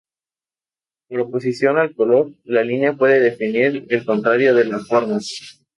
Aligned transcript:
Por 1.09 1.19
oposición 1.19 1.77
al 1.77 1.93
color, 1.93 2.33
la 2.43 2.63
línea 2.63 2.97
puede 2.97 3.19
definir 3.19 3.85
el 3.87 4.03
contorno 4.03 4.43
de 4.55 4.65
las 4.65 4.87
formas. 4.87 5.61